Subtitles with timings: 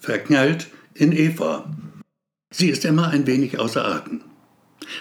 [0.00, 1.70] verknallt in Eva.
[2.50, 4.22] Sie ist immer ein wenig außer Atem.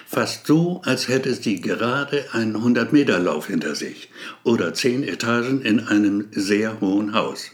[0.06, 4.12] Fast so, als hätte sie gerade einen 100-Meter-Lauf hinter sich
[4.44, 7.52] oder zehn Etagen in einem sehr hohen Haus.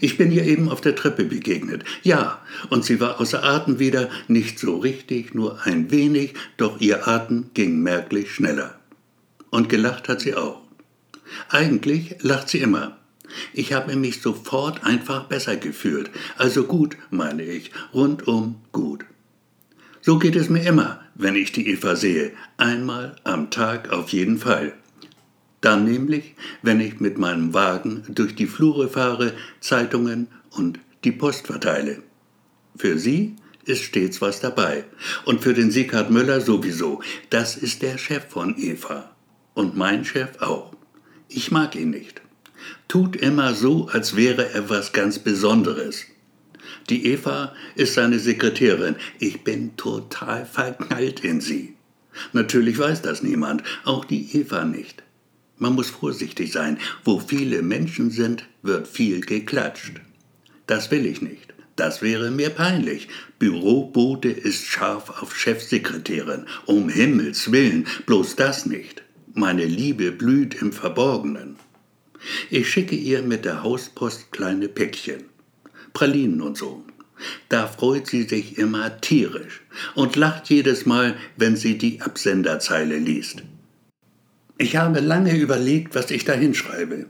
[0.00, 1.84] Ich bin ihr eben auf der Treppe begegnet.
[2.02, 7.06] Ja, und sie war außer Atem wieder, nicht so richtig, nur ein wenig, doch ihr
[7.06, 8.78] Atem ging merklich schneller.
[9.50, 10.62] Und gelacht hat sie auch.
[11.48, 12.98] Eigentlich lacht sie immer.
[13.52, 16.10] Ich habe mich sofort einfach besser gefühlt.
[16.36, 19.04] Also gut, meine ich, rundum gut.
[20.00, 22.32] So geht es mir immer, wenn ich die Eva sehe.
[22.56, 24.72] Einmal am Tag auf jeden Fall.
[25.60, 31.46] Dann nämlich, wenn ich mit meinem Wagen durch die Flure fahre, Zeitungen und die Post
[31.48, 32.02] verteile.
[32.76, 34.84] Für sie ist stets was dabei.
[35.24, 37.02] Und für den Sieghard Müller sowieso.
[37.30, 39.10] Das ist der Chef von Eva.
[39.54, 40.72] Und mein Chef auch.
[41.28, 42.22] Ich mag ihn nicht.
[42.88, 46.04] Tut immer so, als wäre er was ganz Besonderes.
[46.88, 48.96] Die Eva ist seine Sekretärin.
[49.18, 51.74] Ich bin total verknallt in sie.
[52.32, 55.02] Natürlich weiß das niemand, auch die Eva nicht.
[55.58, 56.78] Man muss vorsichtig sein.
[57.04, 60.00] Wo viele Menschen sind, wird viel geklatscht.
[60.66, 61.54] Das will ich nicht.
[61.76, 63.08] Das wäre mir peinlich.
[63.38, 66.46] Bürobote ist scharf auf Chefsekretärin.
[66.64, 69.02] Um Himmels willen, bloß das nicht.
[69.34, 71.56] Meine Liebe blüht im Verborgenen.
[72.50, 75.24] Ich schicke ihr mit der Hauspost kleine Päckchen.
[75.92, 76.84] Pralinen und so.
[77.48, 79.62] Da freut sie sich immer tierisch
[79.94, 83.42] und lacht jedes Mal, wenn sie die Absenderzeile liest.
[84.58, 87.06] Ich habe lange überlegt, was ich da hinschreibe,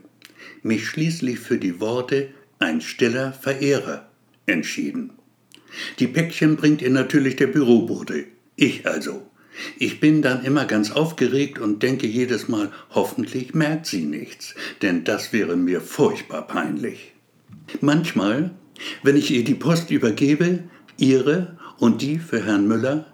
[0.63, 2.29] mich schließlich für die Worte
[2.59, 4.09] ein stiller Verehrer
[4.45, 5.11] entschieden.
[5.99, 9.29] Die Päckchen bringt ihr natürlich der Bürobote, ich also.
[9.77, 15.03] Ich bin dann immer ganz aufgeregt und denke jedes Mal, hoffentlich merkt sie nichts, denn
[15.03, 17.13] das wäre mir furchtbar peinlich.
[17.81, 18.51] Manchmal,
[19.03, 20.63] wenn ich ihr die Post übergebe,
[20.97, 23.05] ihre und die für Herrn Müller,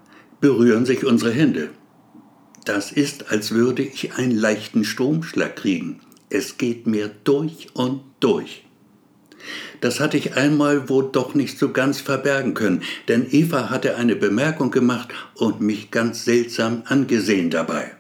[0.41, 1.69] berühren sich unsere Hände.
[2.65, 5.99] Das ist, als würde ich einen leichten Stromschlag kriegen.
[6.29, 8.63] Es geht mir durch und durch.
[9.81, 14.15] Das hatte ich einmal wohl doch nicht so ganz verbergen können, denn Eva hatte eine
[14.15, 17.91] Bemerkung gemacht und mich ganz seltsam angesehen dabei.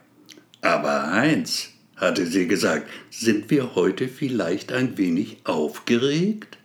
[0.61, 6.57] Aber Heinz, hatte sie gesagt, sind wir heute vielleicht ein wenig aufgeregt?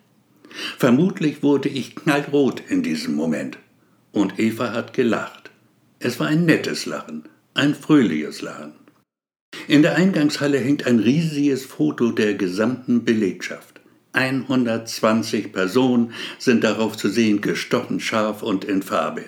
[0.77, 3.57] Vermutlich wurde ich knallrot in diesem Moment.
[4.11, 5.51] Und Eva hat gelacht.
[5.99, 7.23] Es war ein nettes Lachen,
[7.53, 8.73] ein fröhliches Lachen.
[9.67, 13.78] In der Eingangshalle hängt ein riesiges Foto der gesamten Belegschaft.
[14.13, 19.25] 120 Personen sind darauf zu sehen, gestochen scharf und in Farbe.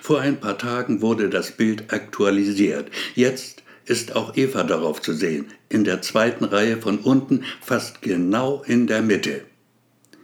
[0.00, 2.90] Vor ein paar Tagen wurde das Bild aktualisiert.
[3.14, 8.62] Jetzt ist auch Eva darauf zu sehen, in der zweiten Reihe von unten, fast genau
[8.66, 9.42] in der Mitte.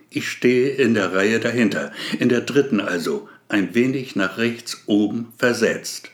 [0.08, 5.32] Ich stehe in der Reihe dahinter, in der dritten also, ein wenig nach rechts oben
[5.36, 6.10] versetzt.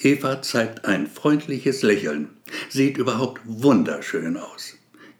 [0.00, 2.28] Eva zeigt ein freundliches Lächeln,
[2.68, 4.76] sieht überhaupt wunderschön aus.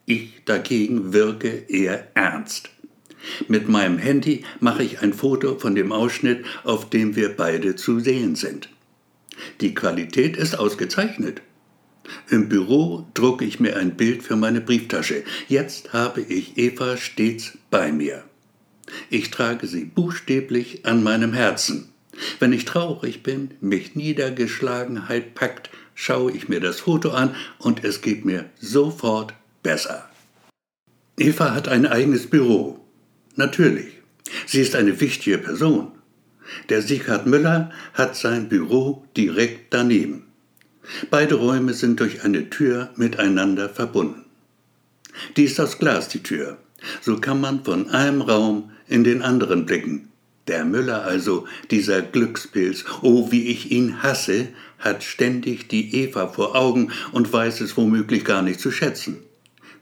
[0.07, 2.71] Ich dagegen wirke eher ernst.
[3.49, 7.99] Mit meinem Handy mache ich ein Foto von dem Ausschnitt, auf dem wir beide zu
[7.99, 8.69] sehen sind.
[9.61, 11.43] Die Qualität ist ausgezeichnet.
[12.31, 15.25] Im Büro drucke ich mir ein Bild für meine Brieftasche.
[15.49, 18.23] Jetzt habe ich Eva stets bei mir.
[19.11, 21.89] Ich trage sie buchstäblich an meinem Herzen.
[22.39, 28.01] Wenn ich traurig bin, mich Niedergeschlagenheit packt, schaue ich mir das Foto an und es
[28.01, 29.35] geht mir sofort
[29.67, 30.09] besser.
[31.19, 32.79] Eva hat ein eigenes Büro.
[33.35, 33.89] Natürlich.
[34.47, 35.91] Sie ist eine wichtige Person.
[36.69, 40.23] Der Sieghard Müller hat sein Büro direkt daneben.
[41.11, 44.25] Beide Räume sind durch eine Tür miteinander verbunden.
[45.37, 46.59] Die ist aus Glas, die Tür.
[47.01, 50.11] So kann man von einem Raum in den anderen blicken.
[50.47, 54.47] Der Müller also, dieser Glückspilz, oh wie ich ihn hasse,
[54.79, 59.26] hat ständig die Eva vor Augen und weiß es womöglich gar nicht zu schätzen.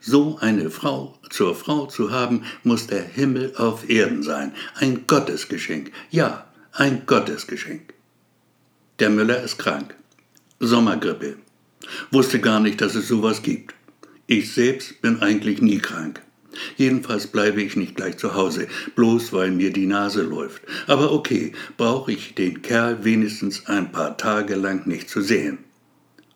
[0.06, 4.53] So eine Frau zur Frau zu haben, muss der Himmel auf Erden sein.
[4.74, 5.92] Ein Gottesgeschenk.
[6.10, 7.95] Ja, ein Gottesgeschenk.
[8.98, 9.95] Der Müller ist krank.
[10.60, 11.39] Sommergrippe.
[12.10, 13.74] Wusste gar nicht, dass es sowas gibt.
[14.27, 16.21] Ich selbst bin eigentlich nie krank.
[16.77, 20.60] Jedenfalls bleibe ich nicht gleich zu Hause, bloß weil mir die Nase läuft.
[20.86, 25.60] Aber okay, brauche ich den Kerl wenigstens ein paar Tage lang nicht zu sehen.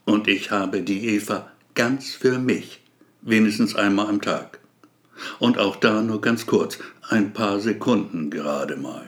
[0.06, 2.80] Und ich habe die Eva ganz für mich
[3.28, 4.60] wenigstens einmal am Tag.
[5.38, 6.78] Und auch da nur ganz kurz,
[7.08, 9.06] ein paar Sekunden gerade mal.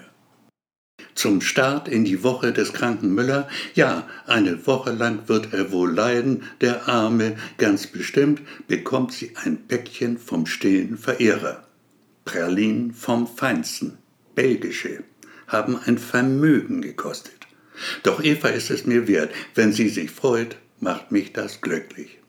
[1.14, 5.92] Zum Start in die Woche des kranken Müller, ja, eine Woche lang wird er wohl
[5.92, 11.64] leiden, der Arme, ganz bestimmt bekommt sie ein Päckchen vom stillen Verehrer.
[12.24, 13.98] Pralinen vom Feinsten,
[14.34, 15.02] belgische,
[15.46, 17.46] haben ein Vermögen gekostet.
[18.02, 22.19] Doch Eva ist es mir wert, wenn sie sich freut, macht mich das glücklich.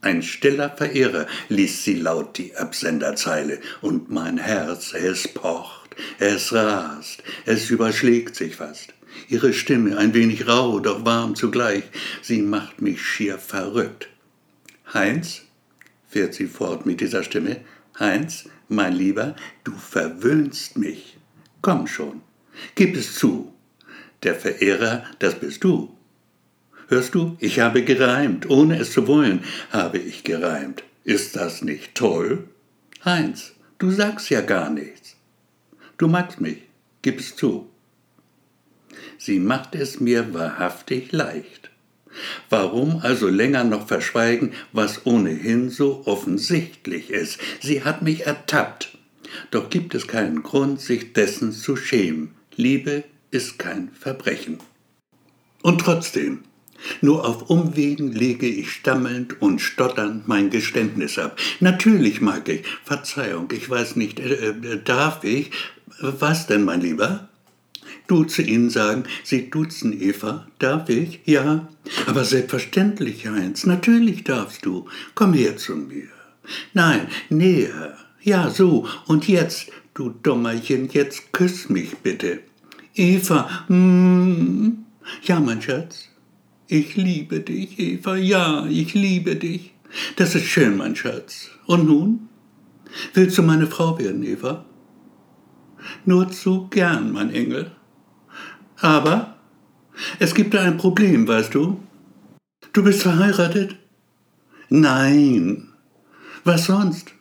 [0.00, 7.22] Ein stiller Verehrer liest sie laut die Absenderzeile, und mein Herz, es pocht, es rast,
[7.44, 8.94] es überschlägt sich fast.
[9.28, 11.84] Ihre Stimme ein wenig rau, doch warm zugleich,
[12.22, 14.08] sie macht mich schier verrückt.
[14.92, 15.42] Heinz,
[16.08, 17.60] fährt sie fort mit dieser Stimme,
[17.98, 19.34] Heinz, mein Lieber,
[19.64, 21.16] du verwöhnst mich.
[21.62, 22.20] Komm schon,
[22.74, 23.52] gib es zu.
[24.22, 25.95] Der Verehrer, das bist du.
[26.88, 30.84] Hörst du, ich habe gereimt, ohne es zu wollen, habe ich gereimt.
[31.02, 32.44] Ist das nicht toll?
[33.04, 35.16] Heinz, du sagst ja gar nichts.
[35.98, 36.62] Du magst mich,
[37.02, 37.68] gib es zu.
[39.18, 41.70] Sie macht es mir wahrhaftig leicht.
[42.48, 47.38] Warum also länger noch verschweigen, was ohnehin so offensichtlich ist?
[47.60, 48.96] Sie hat mich ertappt.
[49.50, 52.34] Doch gibt es keinen Grund, sich dessen zu schämen.
[52.54, 54.58] Liebe ist kein Verbrechen.
[55.62, 56.44] Und trotzdem,
[57.00, 61.38] nur auf Umwegen lege ich stammelnd und stotternd mein Geständnis ab.
[61.60, 65.50] Natürlich mag ich, Verzeihung, ich weiß nicht, äh, äh, darf ich?
[66.00, 67.28] Was denn, mein Lieber?
[68.06, 71.20] Du zu ihnen sagen, sie duzen Eva, darf ich?
[71.24, 71.68] Ja.
[72.06, 74.86] Aber selbstverständlich, Heinz, natürlich darfst du.
[75.14, 76.08] Komm her zu mir.
[76.72, 77.96] Nein, näher.
[78.22, 78.86] Ja, so.
[79.06, 82.40] Und jetzt, du Dummerchen, jetzt küss mich bitte.
[82.94, 84.70] Eva, mm,
[85.22, 86.08] ja, mein Schatz.
[86.68, 89.74] Ich liebe dich, Eva, ja, ich liebe dich.
[90.16, 91.50] Das ist schön, mein Schatz.
[91.66, 92.28] Und nun?
[93.14, 94.64] Willst du meine Frau werden, Eva?
[96.04, 97.70] Nur zu gern, mein Engel.
[98.78, 99.36] Aber
[100.18, 101.80] es gibt da ein Problem, weißt du?
[102.72, 103.76] Du bist verheiratet?
[104.68, 105.68] Nein.
[106.42, 107.12] Was sonst?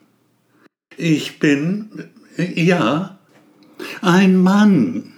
[0.98, 3.20] Ich bin, ja,
[4.02, 5.15] ein Mann.